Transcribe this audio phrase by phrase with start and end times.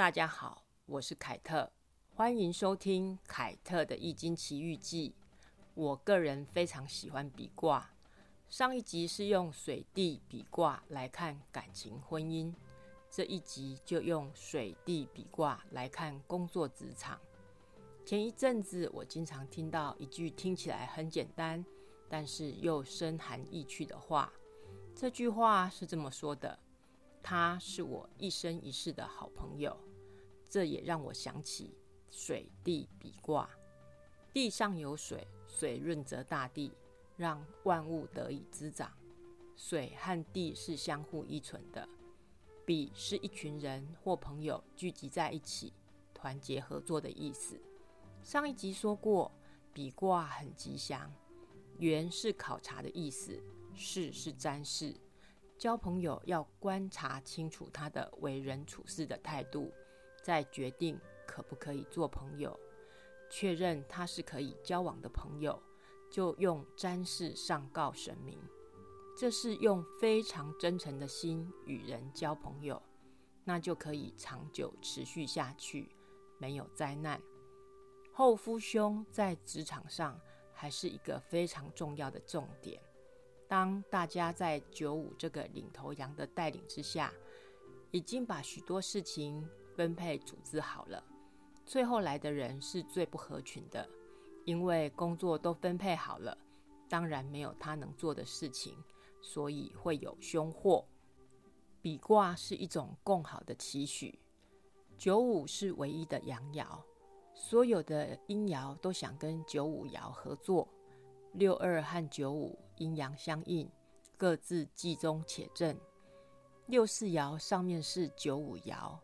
[0.00, 1.70] 大家好，我是凯特，
[2.14, 5.10] 欢迎收听凯特的《易经奇遇记》。
[5.74, 7.90] 我个人非常喜欢比卦。
[8.48, 12.50] 上一集是用水地比卦来看感情婚姻，
[13.10, 17.20] 这一集就用水地比卦来看工作职场。
[18.06, 21.62] 前一阵子我经常听到一句听起来很简单，
[22.08, 24.32] 但是又深含意趣的话。
[24.94, 26.58] 这句话是这么说的
[27.22, 29.78] ：“他是我一生一世的好朋友。”
[30.50, 31.74] 这也让我想起
[32.10, 33.48] 水地比卦，
[34.34, 36.72] 地上有水，水润泽大地，
[37.16, 38.92] 让万物得以滋长。
[39.54, 41.88] 水和地是相互依存的。
[42.66, 45.72] 比是一群人或朋友聚集在一起，
[46.12, 47.60] 团结合作的意思。
[48.22, 49.30] 上一集说过，
[49.72, 51.12] 比卦很吉祥。
[51.78, 53.42] 圆是考察的意思，
[53.74, 54.94] 事是占事。
[55.56, 59.72] 交朋友要观察清楚他的为人处事的态度。
[60.22, 62.58] 再决定可不可以做朋友，
[63.30, 65.60] 确认他是可以交往的朋友，
[66.10, 68.38] 就用占事上告神明。
[69.16, 72.80] 这是用非常真诚的心与人交朋友，
[73.44, 75.94] 那就可以长久持续下去，
[76.38, 77.20] 没有灾难。
[78.12, 80.18] 后夫兄在职场上
[80.52, 82.80] 还是一个非常重要的重点。
[83.46, 87.12] 当大家在九五这个领头羊的带领之下，
[87.90, 89.48] 已经把许多事情。
[89.80, 91.02] 分配组织好了，
[91.64, 93.88] 最后来的人是最不合群的，
[94.44, 96.36] 因为工作都分配好了，
[96.86, 98.76] 当然没有他能做的事情，
[99.22, 100.84] 所以会有凶祸。
[101.80, 104.18] 比卦是一种共好的期许。
[104.98, 106.66] 九五是唯一的阳爻，
[107.32, 110.68] 所有的阴爻都想跟九五爻合作。
[111.32, 113.66] 六二和九五阴阳相应，
[114.18, 115.74] 各自既中且正。
[116.66, 119.00] 六四爻上面是九五爻。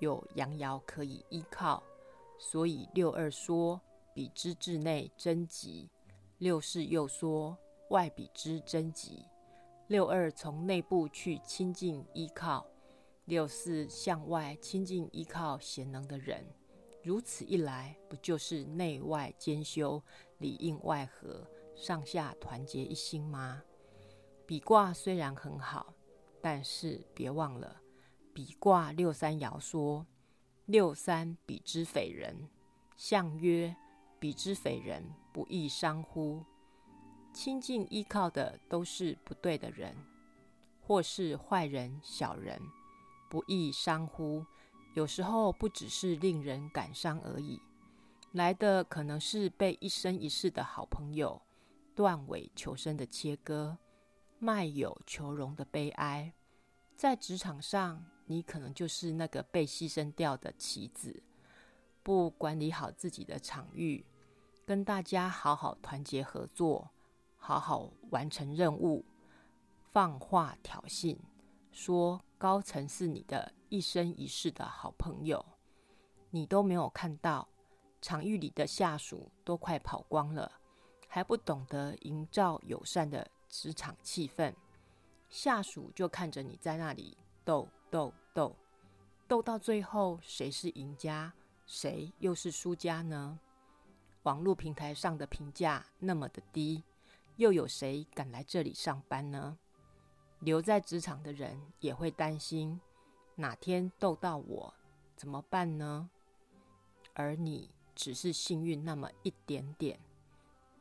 [0.00, 1.82] 有阳爻可以依靠，
[2.38, 3.80] 所以六二说
[4.12, 5.88] 比之至内贞吉，
[6.38, 7.56] 六四又说
[7.90, 9.24] 外比之贞吉。
[9.86, 12.66] 六二从内部去亲近依靠，
[13.24, 16.44] 六四向外亲近依靠贤能的人。
[17.02, 20.02] 如此一来，不就是内外兼修，
[20.38, 23.62] 里应外合，上下团结一心吗？
[24.46, 25.94] 比卦虽然很好，
[26.40, 27.80] 但是别忘了。
[28.32, 30.06] 比卦六三爻说
[30.66, 32.48] ：“六三比之匪人。”
[32.96, 33.74] 象曰
[34.20, 36.44] ：“比之匪人，不亦伤乎？”
[37.32, 39.96] 亲近依靠的都是不对的人，
[40.80, 42.60] 或是坏人、小人，
[43.28, 44.44] 不亦伤乎？
[44.94, 47.60] 有时候不只是令人感伤而已，
[48.32, 51.40] 来的可能是被一生一世的好朋友
[51.94, 53.78] 断尾求生的切割，
[54.38, 56.32] 卖友求荣的悲哀，
[56.96, 58.04] 在职场上。
[58.30, 61.20] 你可能就是那个被牺牲掉的棋子，
[62.00, 64.06] 不管理好自己的场域，
[64.64, 66.88] 跟大家好好团结合作，
[67.36, 69.04] 好好完成任务，
[69.90, 71.18] 放话挑衅，
[71.72, 75.44] 说高层是你的一生一世的好朋友，
[76.30, 77.48] 你都没有看到，
[78.00, 80.52] 场域里的下属都快跑光了，
[81.08, 84.54] 还不懂得营造友善的职场气氛，
[85.28, 87.68] 下属就看着你在那里斗。
[87.90, 88.56] 斗斗
[89.26, 91.32] 斗到最后，谁是赢家，
[91.66, 93.38] 谁又是输家呢？
[94.24, 96.84] 网络平台上的评价那么的低，
[97.36, 99.58] 又有谁敢来这里上班呢？
[100.40, 102.80] 留在职场的人也会担心，
[103.34, 104.74] 哪天斗到我
[105.16, 106.10] 怎么办呢？
[107.14, 110.00] 而你只是幸运那么一点点，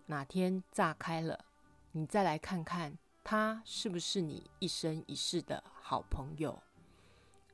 [0.05, 1.45] 哪天炸开了，
[1.91, 6.61] 你再来看看他是不是你一生一世的好朋友。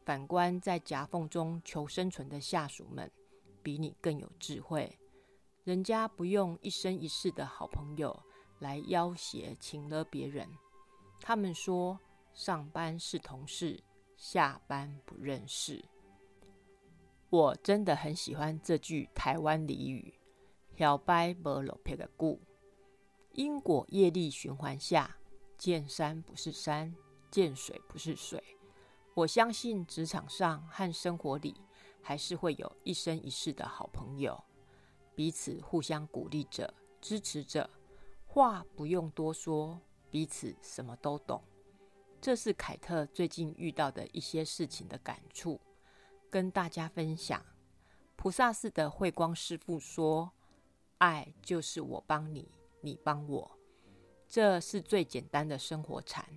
[0.05, 3.11] 反观在夹缝中求生存的下属们，
[3.63, 4.97] 比你更有智慧。
[5.63, 8.17] 人家不用一生一世的好朋友
[8.59, 10.47] 来要挟、请了别人。
[11.19, 11.99] 他们说：
[12.33, 13.83] 上班是同事，
[14.15, 15.83] 下班不认识。
[17.31, 20.13] 我真的很喜欢这句台湾俚语
[20.77, 22.39] ：“小白无路撇个故。”
[23.33, 25.17] 因果业力循环下，
[25.57, 26.95] 见山不是山，
[27.31, 28.54] 见水不是水。
[29.15, 31.55] 我相信职场上和生活里
[32.01, 34.43] 还是会有一生一世的好朋友，
[35.15, 37.69] 彼此互相鼓励着、支持着，
[38.25, 39.79] 话不用多说，
[40.11, 41.41] 彼此什么都懂。
[42.19, 45.61] 这是凯特最近遇到的一些事情的感触，
[46.29, 47.41] 跟大家分享。
[48.17, 50.29] 菩萨寺的慧光师父说
[50.99, 52.51] ：“爱就是我帮你，
[52.81, 53.57] 你帮我。”
[54.27, 56.27] 这是最简单的生活禅，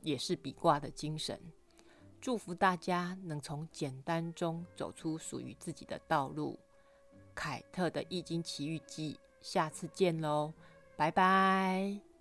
[0.00, 1.38] 也是比卦的精神。
[2.24, 6.58] 祝福大家能从简单中走出属于自己的道路。
[7.34, 9.12] 凯特的《易经奇遇记》，
[9.42, 10.50] 下次见喽，
[10.96, 12.13] 拜拜。